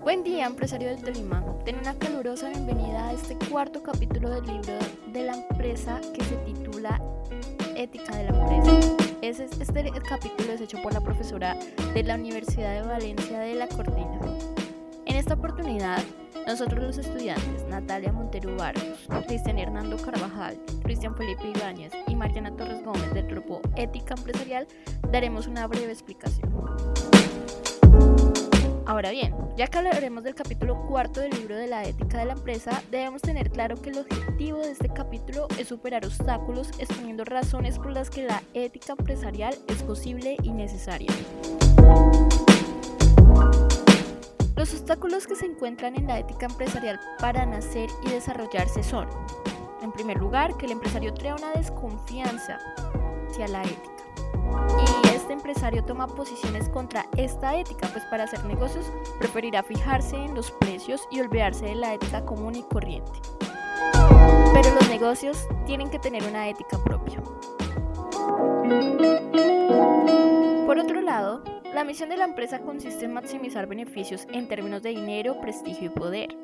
Buen 0.00 0.24
día, 0.24 0.46
empresario 0.46 0.88
del 0.88 1.00
Tolima. 1.00 1.44
Ten 1.64 1.78
una 1.78 1.94
calurosa 1.94 2.48
bienvenida 2.48 3.08
a 3.08 3.12
este 3.12 3.36
cuarto 3.48 3.82
capítulo 3.82 4.30
del 4.30 4.44
libro 4.44 4.74
de 5.12 5.22
la 5.22 5.34
empresa 5.34 6.00
que 6.12 6.24
se 6.24 6.36
titula 6.38 7.00
Ética 7.76 8.16
de 8.16 8.30
la 8.30 8.38
empresa. 8.38 8.96
Este, 9.22 9.44
este 9.44 9.90
capítulo 10.08 10.52
es 10.52 10.60
hecho 10.60 10.82
por 10.82 10.92
la 10.92 11.00
profesora 11.00 11.56
de 11.94 12.02
la 12.02 12.16
Universidad 12.16 12.82
de 12.82 12.88
Valencia 12.88 13.38
de 13.38 13.54
La 13.54 13.68
Cortina. 13.68 14.18
En 15.06 15.16
esta 15.16 15.34
oportunidad, 15.34 16.02
nosotros 16.46 16.82
los 16.82 16.98
estudiantes, 16.98 17.64
Natalia 17.68 18.12
Montero 18.12 18.56
Barros, 18.56 19.06
Cristian 19.28 19.58
Hernando 19.58 19.96
Carvajal, 19.96 20.58
Cristian 20.82 21.16
Felipe 21.16 21.52
Ibáñez 21.54 21.92
y 22.08 22.16
Mariana 22.16 22.50
Torres 22.56 22.84
Gómez 22.84 23.14
del 23.14 23.28
grupo 23.28 23.60
Ética 23.76 24.14
Empresarial, 24.16 24.66
daremos 25.12 25.46
una 25.46 25.68
breve 25.68 25.92
explicación. 25.92 26.50
Ahora 28.92 29.10
bien, 29.10 29.34
ya 29.56 29.68
que 29.68 29.78
hablaremos 29.78 30.22
del 30.22 30.34
capítulo 30.34 30.86
cuarto 30.86 31.20
del 31.22 31.30
libro 31.30 31.56
de 31.56 31.66
la 31.66 31.82
ética 31.82 32.18
de 32.18 32.26
la 32.26 32.34
empresa, 32.34 32.82
debemos 32.90 33.22
tener 33.22 33.50
claro 33.50 33.80
que 33.80 33.88
el 33.88 34.00
objetivo 34.00 34.58
de 34.58 34.72
este 34.72 34.90
capítulo 34.90 35.48
es 35.58 35.68
superar 35.68 36.04
obstáculos 36.04 36.68
exponiendo 36.78 37.24
razones 37.24 37.78
por 37.78 37.90
las 37.90 38.10
que 38.10 38.24
la 38.24 38.42
ética 38.52 38.92
empresarial 38.98 39.56
es 39.68 39.82
posible 39.82 40.36
y 40.42 40.50
necesaria. 40.50 41.10
Los 44.56 44.74
obstáculos 44.74 45.26
que 45.26 45.36
se 45.36 45.46
encuentran 45.46 45.96
en 45.96 46.06
la 46.06 46.18
ética 46.18 46.44
empresarial 46.44 47.00
para 47.18 47.46
nacer 47.46 47.88
y 48.04 48.10
desarrollarse 48.10 48.82
son, 48.82 49.08
en 49.80 49.90
primer 49.92 50.18
lugar, 50.18 50.54
que 50.58 50.66
el 50.66 50.72
empresario 50.72 51.14
crea 51.14 51.34
una 51.34 51.52
desconfianza 51.52 52.58
hacia 53.30 53.48
la 53.48 53.62
ética. 53.62 54.04
Y 54.82 55.01
este 55.32 55.48
empresario 55.48 55.82
toma 55.82 56.06
posiciones 56.08 56.68
contra 56.68 57.06
esta 57.16 57.56
ética, 57.56 57.88
pues 57.88 58.04
para 58.04 58.24
hacer 58.24 58.44
negocios 58.44 58.92
preferirá 59.18 59.62
fijarse 59.62 60.14
en 60.14 60.34
los 60.34 60.50
precios 60.50 61.08
y 61.10 61.20
olvidarse 61.20 61.64
de 61.64 61.74
la 61.74 61.94
ética 61.94 62.22
común 62.26 62.54
y 62.54 62.62
corriente. 62.64 63.10
Pero 64.52 64.74
los 64.74 64.90
negocios 64.90 65.48
tienen 65.64 65.88
que 65.88 65.98
tener 65.98 66.22
una 66.24 66.50
ética 66.50 66.76
propia. 66.84 67.22
Por 70.66 70.78
otro 70.78 71.00
lado, 71.00 71.42
la 71.72 71.84
misión 71.84 72.10
de 72.10 72.18
la 72.18 72.26
empresa 72.26 72.58
consiste 72.58 73.06
en 73.06 73.14
maximizar 73.14 73.66
beneficios 73.66 74.26
en 74.30 74.48
términos 74.48 74.82
de 74.82 74.90
dinero, 74.90 75.40
prestigio 75.40 75.86
y 75.86 75.98
poder. 75.98 76.36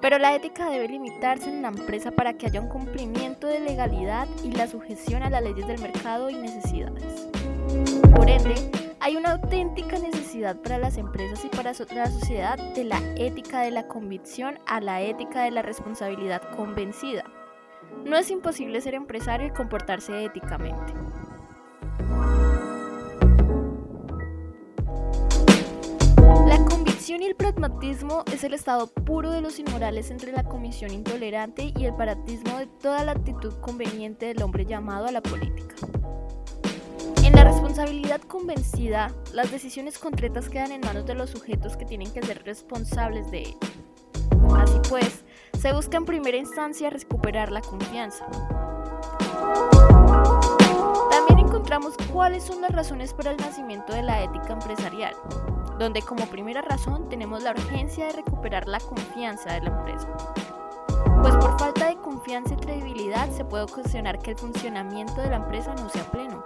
Pero 0.00 0.18
la 0.18 0.34
ética 0.34 0.70
debe 0.70 0.88
limitarse 0.88 1.50
en 1.50 1.60
la 1.60 1.68
empresa 1.68 2.10
para 2.10 2.32
que 2.32 2.46
haya 2.46 2.62
un 2.62 2.70
cumplimiento 2.70 3.46
de 3.46 3.60
legalidad 3.60 4.26
y 4.42 4.52
la 4.52 4.68
sujeción 4.68 5.22
a 5.22 5.28
las 5.28 5.42
leyes 5.42 5.66
del 5.66 5.82
mercado 5.82 6.30
y 6.30 6.36
necesidades. 6.36 7.28
Por 8.14 8.28
ende, 8.28 8.54
hay 9.00 9.16
una 9.16 9.32
auténtica 9.32 9.98
necesidad 9.98 10.56
para 10.60 10.78
las 10.78 10.96
empresas 10.96 11.44
y 11.44 11.48
para 11.48 11.72
la 11.72 11.74
sociedad 11.74 12.58
de 12.74 12.84
la 12.84 13.00
ética 13.16 13.60
de 13.60 13.70
la 13.70 13.88
convicción 13.88 14.58
a 14.66 14.80
la 14.80 15.02
ética 15.02 15.42
de 15.42 15.50
la 15.50 15.62
responsabilidad 15.62 16.42
convencida. 16.56 17.24
No 18.04 18.16
es 18.16 18.30
imposible 18.30 18.80
ser 18.80 18.94
empresario 18.94 19.48
y 19.48 19.50
comportarse 19.50 20.24
éticamente. 20.24 20.92
y 27.20 27.24
el 27.26 27.34
pragmatismo 27.34 28.24
es 28.32 28.42
el 28.42 28.54
estado 28.54 28.86
puro 28.86 29.30
de 29.30 29.40
los 29.40 29.58
inmorales 29.58 30.10
entre 30.10 30.32
la 30.32 30.44
comisión 30.44 30.92
intolerante 30.92 31.72
y 31.76 31.84
el 31.84 31.94
paratismo 31.94 32.58
de 32.58 32.66
toda 32.66 33.04
la 33.04 33.12
actitud 33.12 33.52
conveniente 33.60 34.26
del 34.26 34.42
hombre 34.42 34.64
llamado 34.64 35.06
a 35.06 35.12
la 35.12 35.20
política. 35.20 35.74
En 37.32 37.36
la 37.36 37.44
responsabilidad 37.44 38.20
convencida, 38.20 39.10
las 39.32 39.50
decisiones 39.50 39.98
concretas 39.98 40.50
quedan 40.50 40.70
en 40.70 40.82
manos 40.82 41.06
de 41.06 41.14
los 41.14 41.30
sujetos 41.30 41.78
que 41.78 41.86
tienen 41.86 42.12
que 42.12 42.22
ser 42.22 42.44
responsables 42.44 43.30
de 43.30 43.38
ello. 43.38 43.58
Así 44.54 44.78
pues, 44.90 45.24
se 45.58 45.72
busca 45.72 45.96
en 45.96 46.04
primera 46.04 46.36
instancia 46.36 46.90
recuperar 46.90 47.50
la 47.50 47.62
confianza. 47.62 48.26
También 51.10 51.38
encontramos 51.38 51.94
cuáles 52.12 52.44
son 52.44 52.60
las 52.60 52.72
razones 52.72 53.14
para 53.14 53.30
el 53.30 53.38
nacimiento 53.38 53.94
de 53.94 54.02
la 54.02 54.22
ética 54.22 54.52
empresarial 54.52 55.14
donde 55.78 56.02
como 56.02 56.26
primera 56.26 56.60
razón 56.60 57.08
tenemos 57.08 57.42
la 57.42 57.52
urgencia 57.52 58.06
de 58.06 58.12
recuperar 58.12 58.68
la 58.68 58.78
confianza 58.78 59.54
de 59.54 59.62
la 59.62 59.70
empresa. 59.70 60.06
Pues 61.22 61.34
por 61.36 61.58
falta 61.58 61.88
de 61.88 61.96
confianza 61.96 62.54
y 62.54 62.58
credibilidad 62.58 63.28
se 63.30 63.44
puede 63.44 63.64
ocasionar 63.64 64.18
que 64.18 64.32
el 64.32 64.36
funcionamiento 64.36 65.20
de 65.22 65.30
la 65.30 65.36
empresa 65.36 65.74
no 65.74 65.88
sea 65.88 66.04
pleno. 66.04 66.44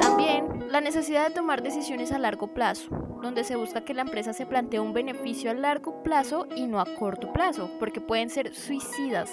También 0.00 0.70
la 0.70 0.80
necesidad 0.80 1.28
de 1.28 1.34
tomar 1.34 1.62
decisiones 1.62 2.12
a 2.12 2.18
largo 2.18 2.54
plazo, 2.54 2.88
donde 3.22 3.44
se 3.44 3.56
busca 3.56 3.84
que 3.84 3.94
la 3.94 4.02
empresa 4.02 4.32
se 4.32 4.46
plantee 4.46 4.80
un 4.80 4.92
beneficio 4.92 5.50
a 5.50 5.54
largo 5.54 6.02
plazo 6.02 6.46
y 6.56 6.66
no 6.66 6.80
a 6.80 6.86
corto 6.96 7.32
plazo, 7.32 7.70
porque 7.78 8.00
pueden 8.00 8.30
ser 8.30 8.54
suicidas, 8.54 9.30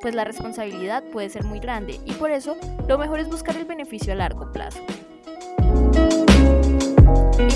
pues 0.00 0.14
la 0.14 0.24
responsabilidad 0.24 1.04
puede 1.12 1.28
ser 1.28 1.44
muy 1.44 1.60
grande 1.60 2.00
y 2.04 2.12
por 2.12 2.30
eso 2.30 2.56
lo 2.88 2.98
mejor 2.98 3.20
es 3.20 3.28
buscar 3.28 3.56
el 3.56 3.64
beneficio 3.64 4.12
a 4.12 4.16
largo 4.16 4.50
plazo. 4.52 4.80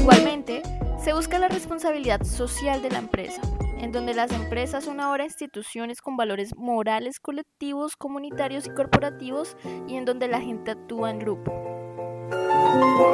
Igualmente, 0.00 0.62
se 1.02 1.12
busca 1.12 1.38
la 1.38 1.48
responsabilidad 1.48 2.22
social 2.24 2.82
de 2.82 2.90
la 2.90 2.98
empresa, 2.98 3.42
en 3.78 3.92
donde 3.92 4.14
las 4.14 4.32
empresas 4.32 4.84
son 4.84 5.00
ahora 5.00 5.24
instituciones 5.24 6.00
con 6.00 6.16
valores 6.16 6.56
morales 6.56 7.20
colectivos, 7.20 7.96
comunitarios 7.96 8.66
y 8.66 8.70
corporativos 8.70 9.56
y 9.86 9.96
en 9.96 10.04
donde 10.04 10.28
la 10.28 10.40
gente 10.40 10.72
actúa 10.72 11.10
en 11.10 11.18
grupo. 11.18 11.52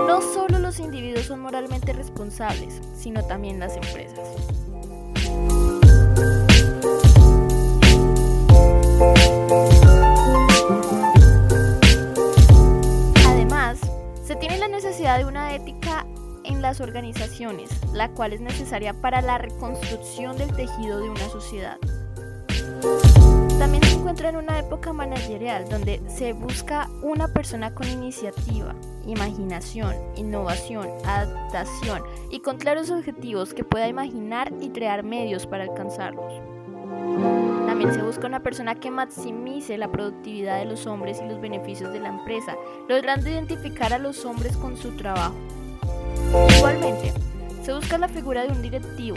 No 0.07 0.21
solo 0.21 0.59
los 0.59 0.81
individuos 0.81 1.27
son 1.27 1.41
moralmente 1.41 1.93
responsables, 1.93 2.81
sino 2.95 3.25
también 3.27 3.59
las 3.59 3.77
empresas. 3.77 4.29
Además, 13.27 13.79
se 14.25 14.37
tiene 14.37 14.59
la 14.59 14.69
necesidad 14.69 15.19
de 15.19 15.27
una 15.27 15.55
ética 15.55 15.92
las 16.73 16.81
organizaciones, 16.81 17.69
la 17.93 18.09
cual 18.13 18.33
es 18.33 18.41
necesaria 18.41 18.95
para 18.95 19.21
la 19.21 19.37
reconstrucción 19.37 20.39
del 20.39 20.55
tejido 20.57 21.01
de 21.01 21.11
una 21.11 21.29
sociedad. 21.29 21.77
También 23.59 23.85
se 23.85 23.93
encuentra 23.93 24.31
en 24.31 24.37
una 24.37 24.59
época 24.59 24.95
managerial 24.95 25.69
donde 25.69 26.01
se 26.09 26.33
busca 26.33 26.89
una 27.03 27.29
persona 27.29 27.75
con 27.75 27.87
iniciativa, 27.89 28.75
imaginación, 29.07 29.95
innovación, 30.17 30.89
adaptación 31.05 32.05
y 32.31 32.41
con 32.41 32.57
claros 32.57 32.89
objetivos 32.89 33.53
que 33.53 33.65
pueda 33.65 33.87
imaginar 33.87 34.51
y 34.63 34.71
crear 34.71 35.03
medios 35.03 35.47
para 35.47 35.65
alcanzarlos. 35.65 36.33
También 37.67 37.93
se 37.93 38.01
busca 38.01 38.27
una 38.27 38.43
persona 38.43 38.77
que 38.77 38.91
maximice 38.91 39.77
la 39.77 39.93
productividad 39.93 40.59
de 40.59 40.65
los 40.65 40.87
hombres 40.87 41.21
y 41.23 41.29
los 41.29 41.39
beneficios 41.39 41.93
de 41.93 42.01
la 42.01 42.09
empresa, 42.09 42.57
logrando 42.89 43.29
identificar 43.29 43.93
a 43.93 43.99
los 43.99 44.25
hombres 44.25 44.57
con 44.57 44.79
su 44.79 44.97
trabajo 44.97 45.35
Igualmente, 46.57 47.13
se 47.65 47.73
busca 47.73 47.99
la 47.99 48.09
figura 48.09 48.45
de 48.45 48.53
un 48.53 48.63
directivo. 48.63 49.17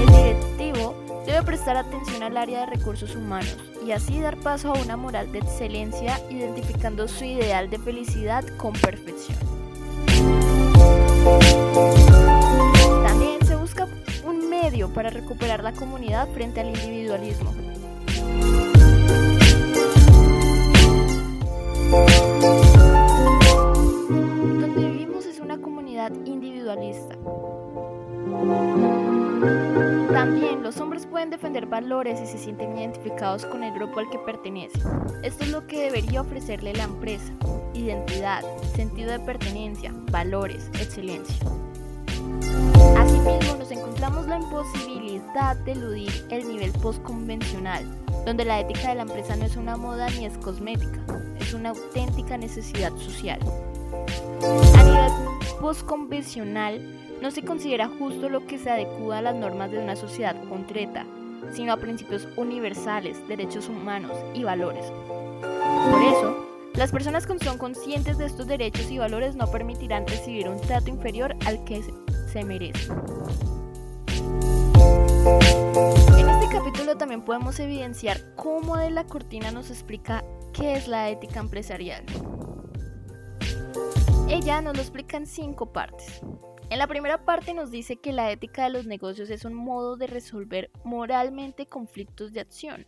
El 0.00 0.06
directivo 0.06 0.94
debe 1.26 1.42
prestar 1.42 1.76
atención 1.76 2.22
al 2.22 2.36
área 2.36 2.60
de 2.60 2.66
recursos 2.66 3.16
humanos 3.16 3.56
y 3.86 3.92
así 3.92 4.20
dar 4.20 4.36
paso 4.36 4.72
a 4.72 4.78
una 4.78 4.96
moral 4.96 5.32
de 5.32 5.38
excelencia 5.38 6.20
identificando 6.30 7.08
su 7.08 7.24
ideal 7.24 7.70
de 7.70 7.78
felicidad 7.78 8.44
con 8.56 8.72
perfección. 8.72 9.38
También 13.06 13.44
se 13.46 13.56
busca 13.56 13.88
un 14.24 14.48
medio 14.48 14.92
para 14.92 15.10
recuperar 15.10 15.62
la 15.62 15.72
comunidad 15.72 16.28
frente 16.32 16.60
al 16.60 16.68
individualismo. 16.68 17.52
También 30.12 30.62
los 30.62 30.78
hombres 30.78 31.06
pueden 31.06 31.30
defender 31.30 31.66
valores 31.66 32.20
y 32.20 32.26
se 32.26 32.38
sienten 32.38 32.76
identificados 32.78 33.44
con 33.46 33.62
el 33.62 33.74
grupo 33.74 34.00
al 34.00 34.08
que 34.10 34.18
pertenecen. 34.18 34.82
Esto 35.22 35.44
es 35.44 35.50
lo 35.50 35.66
que 35.66 35.82
debería 35.82 36.20
ofrecerle 36.20 36.72
la 36.72 36.84
empresa. 36.84 37.32
Identidad, 37.74 38.42
sentido 38.74 39.10
de 39.12 39.20
pertenencia, 39.20 39.92
valores, 40.10 40.70
excelencia. 40.80 41.46
Asimismo, 42.96 43.56
nos 43.58 43.70
encontramos 43.70 44.26
la 44.26 44.38
imposibilidad 44.38 45.56
de 45.64 45.72
eludir 45.72 46.26
el 46.30 46.48
nivel 46.48 46.72
postconvencional, 46.72 47.84
donde 48.24 48.44
la 48.44 48.60
ética 48.60 48.88
de 48.88 48.94
la 48.96 49.02
empresa 49.02 49.36
no 49.36 49.44
es 49.44 49.56
una 49.56 49.76
moda 49.76 50.08
ni 50.10 50.26
es 50.26 50.38
cosmética, 50.38 51.00
es 51.38 51.52
una 51.54 51.70
auténtica 51.70 52.38
necesidad 52.38 52.92
social. 52.96 53.40
Postconvencional 55.60 56.80
no 57.22 57.30
se 57.30 57.42
considera 57.42 57.88
justo 57.88 58.28
lo 58.28 58.46
que 58.46 58.58
se 58.58 58.70
adecua 58.70 59.18
a 59.18 59.22
las 59.22 59.34
normas 59.34 59.70
de 59.70 59.78
una 59.78 59.96
sociedad 59.96 60.36
concreta, 60.48 61.06
sino 61.52 61.72
a 61.72 61.76
principios 61.76 62.28
universales, 62.36 63.16
derechos 63.28 63.68
humanos 63.68 64.12
y 64.34 64.44
valores. 64.44 64.86
Por 65.90 66.02
eso, 66.02 66.44
Las 66.74 66.90
personas 66.90 67.24
que 67.24 67.38
son 67.38 67.56
conscientes 67.56 68.18
de 68.18 68.26
estos 68.26 68.48
derechos 68.48 68.90
y 68.90 68.98
valores 68.98 69.36
no 69.36 69.46
permitirán 69.46 70.08
recibir 70.08 70.48
un 70.48 70.60
trato 70.60 70.90
inferior 70.90 71.36
al 71.46 71.62
que 71.62 71.80
se 72.32 72.44
merece. 72.44 72.90
En 76.18 76.28
este 76.28 76.48
capítulo 76.50 76.96
también 76.96 77.22
podemos 77.22 77.60
evidenciar 77.60 78.34
cómo 78.34 78.76
de 78.76 78.90
la 78.90 79.04
Cortina 79.04 79.52
nos 79.52 79.70
explica 79.70 80.24
qué 80.52 80.74
es 80.74 80.88
la 80.88 81.10
ética 81.10 81.38
empresarial. 81.38 82.04
Ella 84.34 84.60
nos 84.60 84.74
lo 84.74 84.82
explica 84.82 85.16
en 85.16 85.28
cinco 85.28 85.72
partes. 85.72 86.20
En 86.68 86.80
la 86.80 86.88
primera 86.88 87.24
parte 87.24 87.54
nos 87.54 87.70
dice 87.70 88.00
que 88.00 88.12
la 88.12 88.32
ética 88.32 88.64
de 88.64 88.70
los 88.70 88.84
negocios 88.84 89.30
es 89.30 89.44
un 89.44 89.54
modo 89.54 89.96
de 89.96 90.08
resolver 90.08 90.72
moralmente 90.82 91.66
conflictos 91.66 92.32
de 92.32 92.40
acción. 92.40 92.84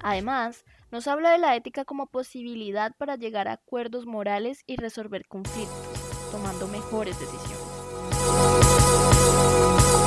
Además, 0.00 0.64
nos 0.92 1.08
habla 1.08 1.32
de 1.32 1.38
la 1.38 1.56
ética 1.56 1.84
como 1.84 2.06
posibilidad 2.06 2.94
para 2.96 3.16
llegar 3.16 3.48
a 3.48 3.54
acuerdos 3.54 4.06
morales 4.06 4.62
y 4.64 4.76
resolver 4.76 5.26
conflictos, 5.26 6.30
tomando 6.30 6.68
mejores 6.68 7.18
decisiones. 7.18 7.58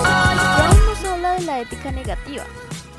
Aún 0.06 0.86
nos 0.86 1.04
habla 1.04 1.34
de 1.34 1.42
la 1.42 1.60
ética 1.60 1.92
negativa, 1.92 2.46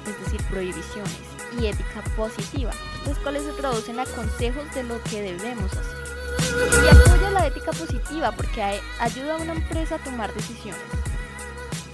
es 0.06 0.20
decir, 0.20 0.42
prohibiciones, 0.50 1.22
y 1.58 1.64
ética 1.64 2.02
positiva, 2.14 2.72
los 3.06 3.18
cuales 3.20 3.44
se 3.44 3.52
traducen 3.52 4.00
a 4.00 4.04
consejos 4.04 4.74
de 4.74 4.82
lo 4.82 5.02
que 5.04 5.22
debemos 5.22 5.72
hacer. 5.72 6.01
Y 6.52 6.88
apoya 6.88 7.30
la 7.30 7.46
ética 7.46 7.72
positiva 7.72 8.32
porque 8.32 8.80
ayuda 9.00 9.34
a 9.34 9.38
una 9.38 9.52
empresa 9.52 9.96
a 9.96 9.98
tomar 9.98 10.32
decisiones. 10.34 10.80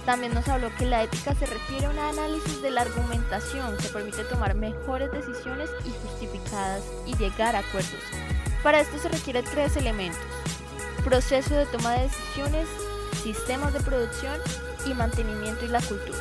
También 0.05 0.33
nos 0.33 0.47
habló 0.47 0.75
que 0.75 0.85
la 0.85 1.03
ética 1.03 1.35
se 1.35 1.45
refiere 1.45 1.85
a 1.85 1.89
un 1.91 1.99
análisis 1.99 2.61
de 2.61 2.71
la 2.71 2.81
argumentación 2.81 3.77
que 3.77 3.89
permite 3.89 4.23
tomar 4.23 4.55
mejores 4.55 5.11
decisiones 5.11 5.69
y 5.85 5.91
justificadas 6.07 6.83
y 7.05 7.15
llegar 7.17 7.55
a 7.55 7.59
acuerdos. 7.59 8.01
Para 8.63 8.81
esto 8.81 8.97
se 8.97 9.09
requieren 9.09 9.45
tres 9.45 9.77
elementos. 9.77 10.19
Proceso 11.03 11.53
de 11.55 11.65
toma 11.67 11.93
de 11.93 12.03
decisiones, 12.03 12.67
sistemas 13.23 13.73
de 13.73 13.79
producción 13.81 14.39
y 14.85 14.93
mantenimiento 14.93 15.65
y 15.65 15.69
la 15.69 15.81
cultura. 15.81 16.17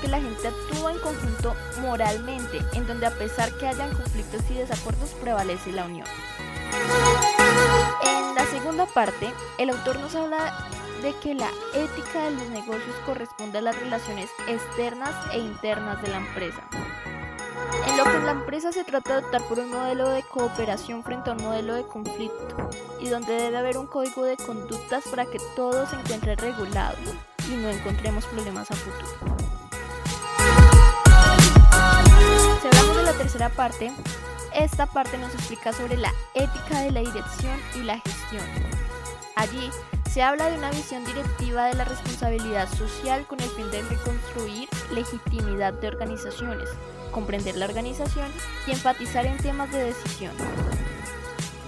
Que 0.00 0.08
la 0.08 0.20
gente 0.20 0.48
actúa 0.48 0.92
en 0.92 0.98
conjunto 0.98 1.54
moralmente, 1.80 2.60
en 2.72 2.86
donde 2.86 3.06
a 3.06 3.10
pesar 3.10 3.52
que 3.58 3.66
hayan 3.66 3.94
conflictos 3.94 4.42
y 4.50 4.54
desacuerdos 4.54 5.10
prevalece 5.20 5.72
la 5.72 5.84
unión. 5.84 6.06
En 8.04 8.34
la 8.34 8.46
segunda 8.46 8.86
parte, 8.86 9.32
el 9.58 9.70
autor 9.70 9.98
nos 9.98 10.14
habla 10.14 10.68
de 11.02 11.14
que 11.14 11.34
la 11.34 11.50
ética 11.74 12.24
de 12.24 12.30
los 12.30 12.48
negocios 12.48 12.96
corresponde 13.04 13.58
a 13.58 13.62
las 13.62 13.78
relaciones 13.78 14.30
externas 14.48 15.14
e 15.32 15.38
internas 15.38 16.00
de 16.00 16.08
la 16.08 16.18
empresa. 16.18 16.62
En 17.88 17.96
lo 17.96 18.04
que 18.04 18.16
en 18.16 18.26
la 18.26 18.32
empresa 18.32 18.72
se 18.72 18.84
trata 18.84 19.14
de 19.18 19.24
optar 19.24 19.42
por 19.48 19.58
un 19.58 19.70
modelo 19.70 20.08
de 20.10 20.22
cooperación 20.22 21.02
frente 21.02 21.30
a 21.30 21.32
un 21.32 21.42
modelo 21.42 21.74
de 21.74 21.84
conflicto, 21.84 22.70
y 23.00 23.08
donde 23.08 23.32
debe 23.32 23.56
haber 23.56 23.78
un 23.78 23.86
código 23.86 24.22
de 24.22 24.36
conductas 24.36 25.04
para 25.10 25.26
que 25.26 25.38
todo 25.56 25.86
se 25.86 25.96
encuentre 25.96 26.36
regulado 26.36 26.96
y 27.50 27.56
no 27.56 27.68
encontremos 27.68 28.24
problemas 28.26 28.70
a 28.70 28.74
futuro. 28.74 29.41
Parte, 33.48 33.92
esta 34.54 34.86
parte 34.86 35.18
nos 35.18 35.34
explica 35.34 35.72
sobre 35.72 35.96
la 35.96 36.12
ética 36.34 36.80
de 36.80 36.90
la 36.90 37.00
dirección 37.00 37.58
y 37.74 37.82
la 37.82 37.98
gestión. 37.98 38.44
Allí 39.36 39.70
se 40.10 40.22
habla 40.22 40.50
de 40.50 40.58
una 40.58 40.70
visión 40.70 41.04
directiva 41.04 41.66
de 41.66 41.74
la 41.74 41.84
responsabilidad 41.84 42.68
social 42.68 43.26
con 43.26 43.40
el 43.40 43.48
fin 43.50 43.70
de 43.70 43.82
reconstruir 43.82 44.68
legitimidad 44.92 45.72
de 45.72 45.88
organizaciones, 45.88 46.68
comprender 47.10 47.56
la 47.56 47.64
organización 47.64 48.30
y 48.66 48.72
enfatizar 48.72 49.24
en 49.24 49.38
temas 49.38 49.72
de 49.72 49.84
decisión. 49.84 50.32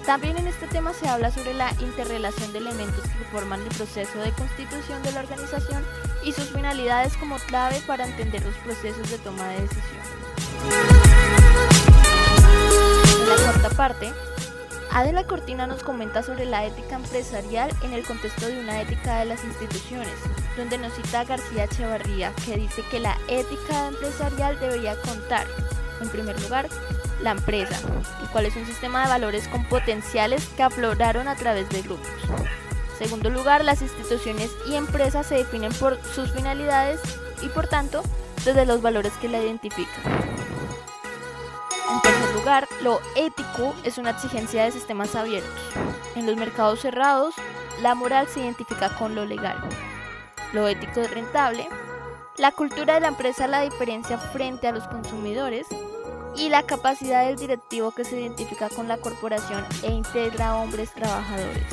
También 0.04 0.36
en 0.36 0.46
este 0.46 0.66
tema 0.66 0.92
se 0.92 1.08
habla 1.08 1.30
sobre 1.30 1.54
la 1.54 1.72
interrelación 1.80 2.52
de 2.52 2.58
elementos 2.58 3.04
que 3.04 3.24
forman 3.32 3.62
el 3.62 3.68
proceso 3.68 4.18
de 4.18 4.32
constitución 4.32 5.02
de 5.02 5.12
la 5.12 5.20
organización 5.20 5.82
y 6.22 6.32
sus 6.32 6.50
finalidades 6.50 7.16
como 7.16 7.36
clave 7.36 7.80
para 7.86 8.06
entender 8.06 8.44
los 8.44 8.54
procesos 8.56 9.10
de 9.10 9.18
toma 9.18 9.48
de 9.48 9.62
decisión. 9.62 11.03
En 13.34 13.40
la 13.40 13.52
cuarta 13.52 13.70
parte, 13.70 14.12
Adela 14.92 15.24
Cortina 15.24 15.66
nos 15.66 15.82
comenta 15.82 16.22
sobre 16.22 16.44
la 16.44 16.64
ética 16.66 16.94
empresarial 16.94 17.68
en 17.82 17.92
el 17.92 18.04
contexto 18.04 18.46
de 18.46 18.60
una 18.60 18.80
ética 18.80 19.18
de 19.18 19.24
las 19.24 19.42
instituciones, 19.42 20.14
donde 20.56 20.78
nos 20.78 20.92
cita 20.94 21.20
a 21.20 21.24
García 21.24 21.64
Echevarría, 21.64 22.32
que 22.46 22.56
dice 22.56 22.82
que 22.92 23.00
la 23.00 23.18
ética 23.26 23.88
empresarial 23.88 24.60
debería 24.60 24.94
contar, 25.00 25.48
en 26.00 26.08
primer 26.10 26.40
lugar, 26.42 26.68
la 27.22 27.32
empresa, 27.32 27.76
y 28.22 28.28
cuál 28.28 28.46
es 28.46 28.54
un 28.54 28.66
sistema 28.66 29.02
de 29.02 29.08
valores 29.08 29.48
con 29.48 29.64
potenciales 29.64 30.46
que 30.56 30.62
afloraron 30.62 31.26
a 31.26 31.34
través 31.34 31.68
de 31.70 31.82
grupos. 31.82 32.06
Segundo 32.98 33.30
lugar, 33.30 33.64
las 33.64 33.82
instituciones 33.82 34.52
y 34.68 34.76
empresas 34.76 35.26
se 35.26 35.34
definen 35.34 35.72
por 35.72 35.98
sus 36.14 36.30
finalidades 36.30 37.00
y 37.42 37.48
por 37.48 37.66
tanto 37.66 38.04
desde 38.44 38.64
los 38.64 38.80
valores 38.80 39.12
que 39.14 39.28
la 39.28 39.42
identifican. 39.42 40.23
Lugar, 42.44 42.68
lo 42.82 43.00
ético 43.16 43.74
es 43.84 43.96
una 43.96 44.10
exigencia 44.10 44.64
de 44.64 44.70
sistemas 44.70 45.14
abiertos. 45.14 45.50
En 46.14 46.26
los 46.26 46.36
mercados 46.36 46.80
cerrados, 46.80 47.34
la 47.80 47.94
moral 47.94 48.28
se 48.28 48.40
identifica 48.40 48.90
con 48.98 49.14
lo 49.14 49.24
legal. 49.24 49.56
Lo 50.52 50.68
ético 50.68 51.00
es 51.00 51.10
rentable. 51.10 51.66
La 52.36 52.52
cultura 52.52 52.92
de 52.92 53.00
la 53.00 53.08
empresa 53.08 53.46
la 53.46 53.62
diferencia 53.62 54.18
frente 54.18 54.68
a 54.68 54.72
los 54.72 54.86
consumidores 54.88 55.66
y 56.36 56.50
la 56.50 56.64
capacidad 56.64 57.24
del 57.24 57.36
directivo 57.36 57.92
que 57.92 58.04
se 58.04 58.20
identifica 58.20 58.68
con 58.68 58.88
la 58.88 58.98
corporación 58.98 59.64
e 59.82 59.92
integra 59.92 60.56
hombres 60.56 60.92
trabajadores. 60.92 61.64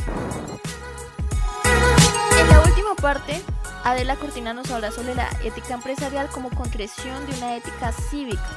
En 2.39 2.47
la 2.47 2.62
última 2.62 2.95
parte, 2.95 3.41
Adela 3.83 4.15
Cortina 4.15 4.53
nos 4.53 4.69
habla 4.69 4.91
sobre 4.91 5.15
la 5.15 5.27
ética 5.43 5.73
empresarial 5.73 6.29
como 6.29 6.51
concreción 6.51 7.25
de 7.25 7.35
una 7.37 7.55
ética 7.55 7.91
cívica, 7.91 8.47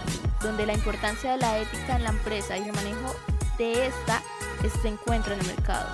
donde 0.42 0.66
la 0.66 0.74
importancia 0.74 1.32
de 1.32 1.38
la 1.38 1.58
ética 1.58 1.96
en 1.96 2.04
la 2.04 2.10
empresa 2.10 2.58
y 2.58 2.62
el 2.62 2.74
manejo 2.74 3.14
de 3.56 3.86
esta 3.86 4.22
se 4.82 4.88
encuentra 4.88 5.34
en 5.34 5.40
el 5.40 5.46
mercado. 5.46 5.88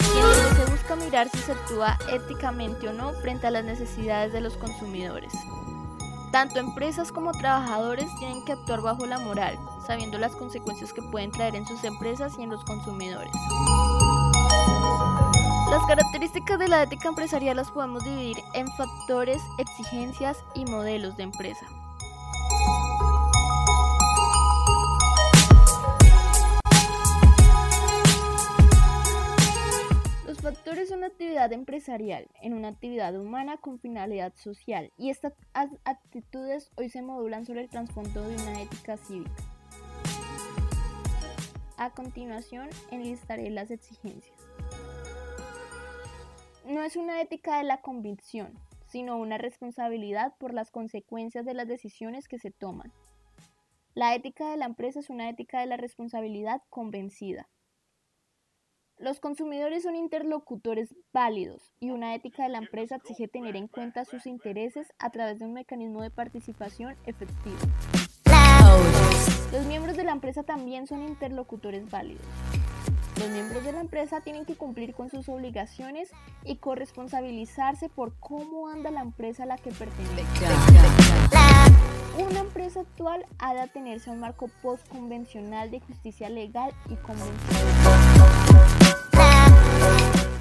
Y 0.00 0.20
donde 0.20 0.64
se 0.64 0.70
busca 0.70 0.96
mirar 0.96 1.28
si 1.28 1.38
se 1.38 1.52
actúa 1.52 1.96
éticamente 2.12 2.88
o 2.88 2.92
no 2.92 3.12
frente 3.14 3.46
a 3.46 3.50
las 3.52 3.64
necesidades 3.64 4.32
de 4.32 4.40
los 4.40 4.56
consumidores. 4.56 5.32
Tanto 6.32 6.58
empresas 6.58 7.12
como 7.12 7.32
trabajadores 7.32 8.08
tienen 8.18 8.44
que 8.44 8.52
actuar 8.52 8.80
bajo 8.80 9.06
la 9.06 9.18
moral, 9.18 9.58
sabiendo 9.86 10.18
las 10.18 10.34
consecuencias 10.34 10.92
que 10.92 11.02
pueden 11.02 11.30
traer 11.30 11.54
en 11.54 11.66
sus 11.66 11.82
empresas 11.84 12.32
y 12.38 12.42
en 12.42 12.50
los 12.50 12.64
consumidores. 12.64 13.32
Las 15.70 15.86
características 15.86 16.58
de 16.58 16.66
la 16.66 16.82
ética 16.82 17.08
empresarial 17.08 17.56
las 17.56 17.70
podemos 17.70 18.02
dividir 18.04 18.38
en 18.54 18.66
factores, 18.72 19.40
exigencias 19.58 20.36
y 20.54 20.64
modelos 20.64 21.16
de 21.16 21.22
empresa. 21.22 21.66
factores 30.40 30.88
son 30.88 30.98
una 30.98 31.06
actividad 31.06 31.52
empresarial 31.52 32.26
en 32.42 32.54
una 32.54 32.68
actividad 32.68 33.14
humana 33.14 33.58
con 33.58 33.78
finalidad 33.78 34.32
social 34.36 34.90
y 34.96 35.10
estas 35.10 35.34
actitudes 35.84 36.72
hoy 36.76 36.88
se 36.88 37.02
modulan 37.02 37.46
sobre 37.46 37.60
el 37.60 37.68
trasfondo 37.68 38.22
de 38.22 38.34
una 38.34 38.60
ética 38.60 38.96
cívica. 38.96 39.30
A 41.76 41.90
continuación 41.90 42.68
enlistaré 42.90 43.48
las 43.50 43.70
exigencias. 43.70 44.36
No 46.66 46.82
es 46.82 46.96
una 46.96 47.20
ética 47.20 47.58
de 47.58 47.64
la 47.64 47.80
convicción, 47.80 48.52
sino 48.86 49.16
una 49.16 49.38
responsabilidad 49.38 50.34
por 50.38 50.52
las 50.52 50.70
consecuencias 50.70 51.44
de 51.44 51.54
las 51.54 51.66
decisiones 51.66 52.28
que 52.28 52.38
se 52.38 52.50
toman. 52.50 52.92
La 53.94 54.14
ética 54.14 54.50
de 54.50 54.56
la 54.56 54.66
empresa 54.66 55.00
es 55.00 55.10
una 55.10 55.28
ética 55.28 55.60
de 55.60 55.66
la 55.66 55.76
responsabilidad 55.76 56.62
convencida. 56.68 57.48
Los 58.98 59.18
consumidores 59.18 59.84
son 59.84 59.96
interlocutores 59.96 60.94
válidos 61.12 61.72
y 61.80 61.90
una 61.90 62.14
ética 62.14 62.42
de 62.42 62.50
la 62.50 62.58
empresa 62.58 62.96
exige 62.96 63.28
tener 63.28 63.56
en 63.56 63.66
cuenta 63.66 64.04
sus 64.04 64.26
intereses 64.26 64.92
a 64.98 65.10
través 65.10 65.38
de 65.38 65.46
un 65.46 65.54
mecanismo 65.54 66.02
de 66.02 66.10
participación 66.10 66.96
efectivo. 67.06 67.56
Los 69.52 69.64
miembros 69.66 69.96
de 69.96 70.04
la 70.04 70.12
empresa 70.12 70.42
también 70.42 70.86
son 70.86 71.02
interlocutores 71.02 71.90
válidos. 71.90 72.26
Los 73.20 73.28
miembros 73.28 73.62
de 73.62 73.72
la 73.72 73.80
empresa 73.82 74.22
tienen 74.22 74.46
que 74.46 74.56
cumplir 74.56 74.94
con 74.94 75.10
sus 75.10 75.28
obligaciones 75.28 76.08
y 76.42 76.56
corresponsabilizarse 76.56 77.90
por 77.90 78.14
cómo 78.18 78.68
anda 78.68 78.90
la 78.90 79.02
empresa 79.02 79.42
a 79.42 79.46
la 79.46 79.58
que 79.58 79.70
pertenece. 79.72 80.24
Una 82.18 82.40
empresa 82.40 82.80
actual 82.80 83.26
ha 83.38 83.52
de 83.52 83.60
atenerse 83.60 84.08
a 84.08 84.14
un 84.14 84.20
marco 84.20 84.48
postconvencional 84.62 85.70
de 85.70 85.80
justicia 85.80 86.30
legal 86.30 86.72
y 86.88 86.96
convencional. 86.96 87.36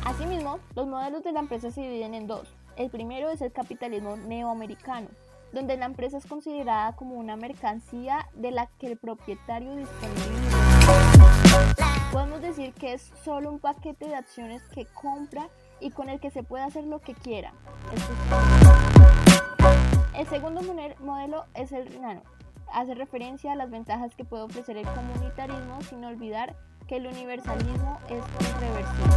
Asimismo, 0.05 0.59
los 0.73 0.87
modelos 0.87 1.21
de 1.25 1.33
la 1.33 1.41
empresa 1.41 1.71
se 1.71 1.81
dividen 1.81 2.13
en 2.13 2.27
dos. 2.27 2.47
El 2.77 2.89
primero 2.89 3.29
es 3.29 3.41
el 3.41 3.51
capitalismo 3.51 4.15
neoamericano, 4.15 5.09
donde 5.51 5.75
la 5.75 5.85
empresa 5.85 6.17
es 6.17 6.25
considerada 6.25 6.95
como 6.95 7.15
una 7.15 7.35
mercancía 7.35 8.29
de 8.35 8.51
la 8.51 8.67
que 8.79 8.87
el 8.87 8.97
propietario 8.97 9.75
dispone. 9.75 10.48
Podemos 12.11 12.41
decir 12.41 12.73
que 12.73 12.93
es 12.93 13.11
solo 13.23 13.51
un 13.51 13.59
paquete 13.59 14.07
de 14.07 14.15
acciones 14.15 14.63
que 14.73 14.85
compra 14.85 15.47
y 15.79 15.91
con 15.91 16.09
el 16.09 16.19
que 16.19 16.31
se 16.31 16.41
puede 16.43 16.63
hacer 16.63 16.83
lo 16.83 16.99
que 16.99 17.13
quiera. 17.13 17.53
El 20.15 20.27
segundo 20.27 20.61
modelo 20.99 21.45
es 21.53 21.71
el 21.71 22.01
nano. 22.01 22.21
Hace 22.73 22.93
referencia 22.93 23.53
a 23.53 23.55
las 23.55 23.69
ventajas 23.69 24.13
que 24.15 24.25
puede 24.25 24.43
ofrecer 24.43 24.75
el 24.77 24.87
comunitarismo 24.87 25.81
sin 25.83 26.03
olvidar 26.05 26.55
que 26.87 26.97
el 26.97 27.07
universalismo 27.07 27.99
es 28.09 28.23
irreversible. 28.49 29.15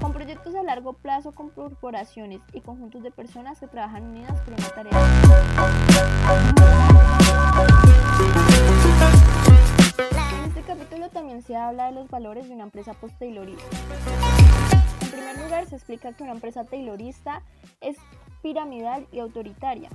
Con 0.00 0.12
proyectos 0.12 0.54
a 0.54 0.62
largo 0.62 0.92
plazo 0.92 1.32
con 1.32 1.50
corporaciones 1.50 2.40
y 2.52 2.60
conjuntos 2.60 3.02
de 3.02 3.10
personas 3.10 3.58
que 3.58 3.66
trabajan 3.66 4.04
unidas 4.04 4.40
por 4.42 4.54
una 4.54 4.68
tarea. 4.70 4.92
Se 11.42 11.56
habla 11.56 11.86
de 11.86 11.92
los 11.92 12.08
valores 12.08 12.48
de 12.48 12.54
una 12.54 12.64
empresa 12.64 12.94
post-taylorista. 12.94 13.64
En 15.02 15.10
primer 15.10 15.38
lugar, 15.38 15.66
se 15.66 15.76
explica 15.76 16.12
que 16.12 16.22
una 16.22 16.32
empresa 16.32 16.64
taylorista 16.64 17.42
es 17.80 17.96
piramidal 18.42 19.06
y 19.12 19.20
autoritaria. 19.20 19.88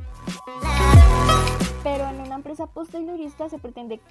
Pero 1.84 2.08
en 2.10 2.22
una 2.22 2.36
empresa 2.36 2.68
post-taylorista 2.68 3.50
se 3.50 3.60
pretende 3.60 4.02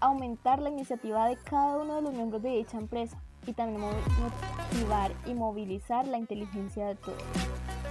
aumentar 0.00 0.60
la 0.60 0.70
iniciativa 0.70 1.28
de 1.28 1.36
cada 1.36 1.78
uno 1.78 1.96
de 1.96 2.02
los 2.02 2.12
miembros 2.12 2.42
de 2.42 2.50
dicha 2.50 2.78
empresa 2.78 3.20
y 3.46 3.52
también 3.52 3.80
motivar 3.80 5.12
y 5.26 5.34
movilizar 5.34 6.06
la 6.06 6.18
inteligencia 6.18 6.86
de 6.86 6.94
todos. 6.94 7.22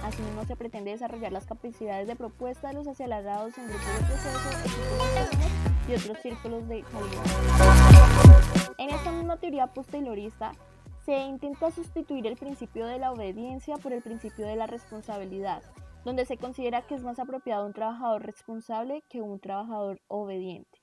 Asimismo, 0.02 0.44
se 0.46 0.56
pretende 0.56 0.92
desarrollar 0.92 1.32
las 1.32 1.44
capacidades 1.44 2.06
de 2.06 2.16
propuesta 2.16 2.68
de 2.68 2.74
los 2.74 2.86
acelerados 2.86 3.56
en 3.58 3.66
grupos 3.66 3.86
de 3.86 4.06
proceso, 4.06 4.50
equipos 4.64 5.14
de 5.14 5.92
y 5.92 5.94
otros 5.94 6.18
círculos 6.22 6.68
de 6.68 6.82
calidad. 6.82 8.39
En 8.80 8.88
esta 8.88 9.12
misma 9.12 9.36
teoría 9.36 9.66
post-taylorista, 9.66 10.52
se 11.04 11.14
intenta 11.24 11.70
sustituir 11.70 12.26
el 12.26 12.38
principio 12.38 12.86
de 12.86 12.98
la 12.98 13.12
obediencia 13.12 13.76
por 13.76 13.92
el 13.92 14.00
principio 14.00 14.46
de 14.46 14.56
la 14.56 14.66
responsabilidad, 14.66 15.62
donde 16.02 16.24
se 16.24 16.38
considera 16.38 16.86
que 16.86 16.94
es 16.94 17.02
más 17.02 17.18
apropiado 17.18 17.66
un 17.66 17.74
trabajador 17.74 18.24
responsable 18.24 19.02
que 19.10 19.20
un 19.20 19.38
trabajador 19.38 20.00
obediente. 20.08 20.80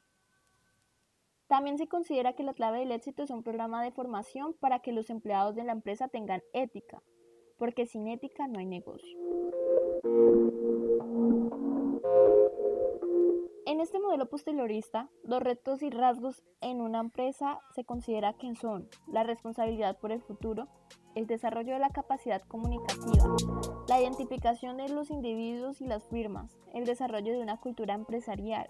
También 1.48 1.80
se 1.80 1.88
considera 1.88 2.34
que 2.34 2.44
la 2.44 2.54
clave 2.54 2.78
del 2.78 2.92
éxito 2.92 3.24
es 3.24 3.32
un 3.32 3.42
programa 3.42 3.82
de 3.82 3.92
formación 3.92 4.54
para 4.54 4.78
que 4.78 4.92
los 4.92 5.10
empleados 5.10 5.56
de 5.56 5.64
la 5.64 5.72
empresa 5.72 6.08
tengan 6.08 6.44
ética, 6.54 7.02
porque 7.58 7.88
sin 7.88 8.08
ética 8.10 8.48
no 8.48 8.60
hay 8.60 8.68
negocio. 8.68 9.18
Este 13.88 14.02
modelo 14.02 14.26
posteriorista, 14.26 15.08
los 15.24 15.42
retos 15.42 15.82
y 15.82 15.90
rasgos 15.90 16.44
en 16.60 16.82
una 16.82 17.00
empresa 17.00 17.62
se 17.74 17.86
considera 17.86 18.34
que 18.34 18.54
son 18.54 18.90
la 19.08 19.24
responsabilidad 19.24 19.98
por 19.98 20.12
el 20.12 20.22
futuro, 20.22 20.68
el 21.16 21.26
desarrollo 21.26 21.72
de 21.72 21.80
la 21.80 21.92
capacidad 21.92 22.42
comunicativa, 22.42 23.34
la 23.88 24.02
identificación 24.02 24.76
de 24.76 24.90
los 24.90 25.10
individuos 25.10 25.80
y 25.80 25.86
las 25.86 26.04
firmas, 26.10 26.60
el 26.74 26.84
desarrollo 26.84 27.32
de 27.32 27.40
una 27.40 27.62
cultura 27.62 27.94
empresarial, 27.94 28.70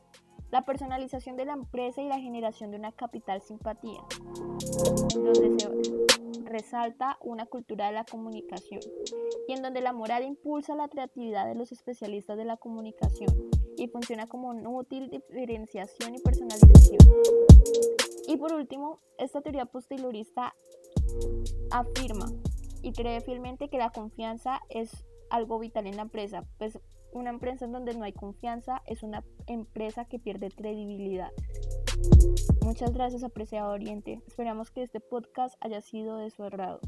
la 0.51 0.65
personalización 0.65 1.35
de 1.35 1.45
la 1.45 1.53
empresa 1.53 1.99
y 2.03 2.07
la 2.07 2.19
generación 2.19 2.69
de 2.69 2.77
una 2.77 2.91
capital 2.91 3.41
simpatía, 3.41 4.03
donde 5.15 5.59
se 5.59 5.96
resalta 6.47 7.17
una 7.21 7.45
cultura 7.45 7.87
de 7.87 7.93
la 7.93 8.05
comunicación 8.05 8.81
y 9.47 9.53
en 9.53 9.61
donde 9.61 9.81
la 9.81 9.93
moral 9.93 10.23
impulsa 10.23 10.75
la 10.75 10.87
creatividad 10.87 11.47
de 11.47 11.55
los 11.55 11.71
especialistas 11.71 12.37
de 12.37 12.45
la 12.45 12.57
comunicación 12.57 13.29
y 13.77 13.87
funciona 13.87 14.27
como 14.27 14.49
una 14.49 14.69
útil 14.69 15.09
diferenciación 15.09 16.15
y 16.15 16.19
personalización. 16.19 16.99
Y 18.27 18.37
por 18.37 18.53
último, 18.53 18.99
esta 19.17 19.41
teoría 19.41 19.65
posteriorista 19.65 20.55
afirma 21.71 22.31
y 22.81 22.91
cree 22.91 23.21
fielmente 23.21 23.69
que 23.69 23.77
la 23.77 23.91
confianza 23.91 24.61
es 24.69 25.05
algo 25.29 25.59
vital 25.59 25.87
en 25.87 25.97
la 25.97 26.03
empresa, 26.03 26.43
pues 26.57 26.79
una 27.13 27.29
empresa 27.29 27.65
en 27.65 27.71
donde 27.71 27.95
no 27.95 28.03
hay 28.03 28.13
confianza 28.13 28.81
es 28.85 29.03
una 29.03 29.23
empresa 29.47 30.05
que 30.05 30.19
pierde 30.19 30.51
credibilidad. 30.51 31.31
Muchas 32.61 32.93
gracias, 32.93 33.23
apreciado 33.23 33.71
Oriente. 33.71 34.21
Esperamos 34.27 34.71
que 34.71 34.83
este 34.83 34.99
podcast 34.99 35.55
haya 35.61 35.81
sido 35.81 36.17
de 36.17 36.29
su 36.29 36.43
agrado. 36.43 36.79